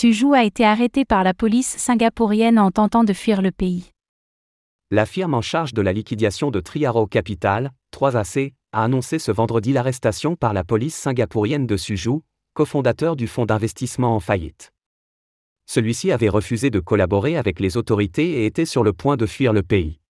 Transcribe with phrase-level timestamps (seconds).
[0.00, 3.90] Suju a été arrêté par la police singapourienne en tentant de fuir le pays.
[4.90, 9.74] La firme en charge de la liquidation de Triaro Capital, 3AC, a annoncé ce vendredi
[9.74, 12.20] l'arrestation par la police singapourienne de Suju,
[12.54, 14.72] cofondateur du fonds d'investissement en faillite.
[15.66, 19.52] Celui-ci avait refusé de collaborer avec les autorités et était sur le point de fuir
[19.52, 20.00] le pays.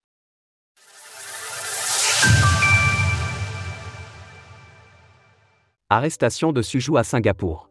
[5.89, 7.70] Arrestation de Suju à Singapour.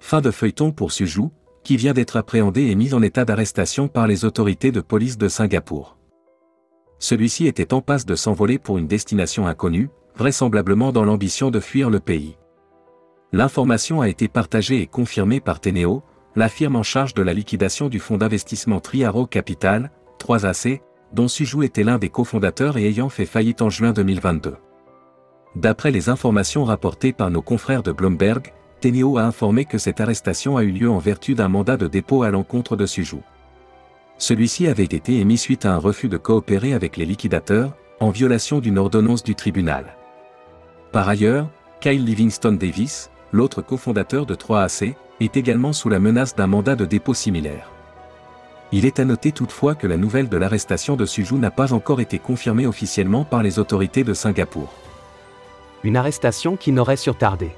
[0.00, 1.28] Fin de feuilleton pour Suju,
[1.64, 5.28] qui vient d'être appréhendé et mis en état d'arrestation par les autorités de police de
[5.28, 5.96] Singapour.
[6.98, 11.90] Celui-ci était en passe de s'envoler pour une destination inconnue, vraisemblablement dans l'ambition de fuir
[11.90, 12.36] le pays.
[13.32, 16.02] L'information a été partagée et confirmée par Teneo,
[16.34, 20.80] la firme en charge de la liquidation du fonds d'investissement Triaro Capital, 3AC,
[21.12, 24.56] dont Suju était l'un des cofondateurs et ayant fait faillite en juin 2022.
[25.56, 30.56] D'après les informations rapportées par nos confrères de Bloomberg, Teneo a informé que cette arrestation
[30.56, 33.18] a eu lieu en vertu d'un mandat de dépôt à l'encontre de Suju.
[34.18, 38.60] Celui-ci avait été émis suite à un refus de coopérer avec les liquidateurs, en violation
[38.60, 39.96] d'une ordonnance du tribunal.
[40.92, 41.48] Par ailleurs,
[41.80, 46.84] Kyle Livingston Davis, l'autre cofondateur de 3AC, est également sous la menace d'un mandat de
[46.84, 47.70] dépôt similaire.
[48.70, 52.00] Il est à noter toutefois que la nouvelle de l'arrestation de Suju n'a pas encore
[52.00, 54.72] été confirmée officiellement par les autorités de Singapour.
[55.84, 57.50] Une arrestation qui n'aurait surtardé.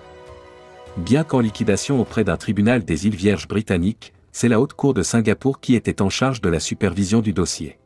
[1.01, 5.03] Bien qu'en liquidation auprès d'un tribunal des îles Vierges britanniques, c'est la Haute Cour de
[5.03, 7.79] Singapour qui était en charge de la supervision du dossier.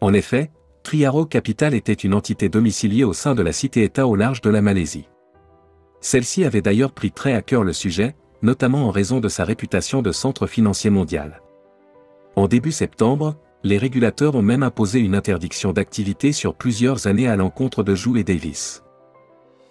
[0.00, 0.50] En effet,
[0.82, 4.60] Triaro Capital était une entité domiciliée au sein de la cité-État au large de la
[4.60, 5.08] Malaisie.
[6.00, 10.02] Celle-ci avait d'ailleurs pris très à cœur le sujet, notamment en raison de sa réputation
[10.02, 11.40] de centre financier mondial.
[12.34, 17.36] En début septembre, les régulateurs ont même imposé une interdiction d'activité sur plusieurs années à
[17.36, 18.82] l'encontre de Jou et Davis.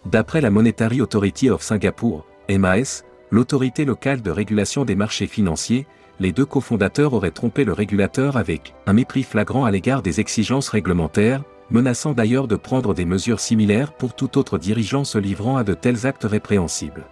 [0.05, 5.87] D'après la Monetary Authority of Singapore, MAS, l'autorité locale de régulation des marchés financiers,
[6.19, 10.69] les deux cofondateurs auraient trompé le régulateur avec un mépris flagrant à l'égard des exigences
[10.69, 15.63] réglementaires, menaçant d'ailleurs de prendre des mesures similaires pour tout autre dirigeant se livrant à
[15.63, 17.05] de tels actes répréhensibles.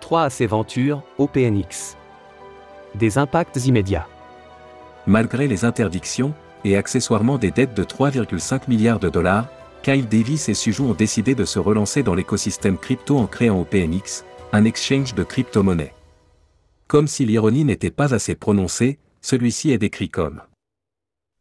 [0.00, 1.96] 3 à ses ventures, OPNX.
[2.96, 4.08] Des impacts immédiats.
[5.06, 9.46] Malgré les interdictions, et accessoirement des dettes de 3,5 milliards de dollars,
[9.82, 14.24] Kyle Davis et Suju ont décidé de se relancer dans l'écosystème crypto en créant OPNX,
[14.52, 15.94] un exchange de crypto-monnaies.
[16.86, 20.42] Comme si l'ironie n'était pas assez prononcée, celui-ci est décrit comme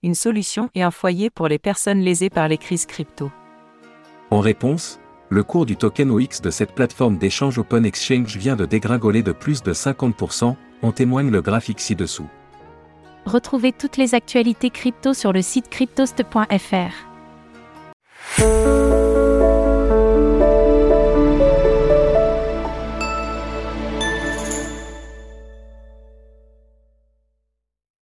[0.04, 3.32] une solution et un foyer pour les personnes lésées par les crises crypto.
[4.32, 8.66] En réponse, le cours du token OX de cette plateforme d'échange Open Exchange vient de
[8.66, 12.28] dégringoler de plus de 50%, en témoigne le graphique ci-dessous.
[13.28, 17.12] Retrouvez toutes les actualités crypto sur le site cryptost.fr.